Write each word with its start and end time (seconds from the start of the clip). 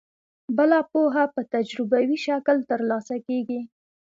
بله 0.57 0.77
پوهه 0.91 1.23
په 1.33 1.41
تجربوي 1.53 2.17
شکل 2.25 2.57
ترلاسه 2.71 3.15
کیږي. 3.27 3.61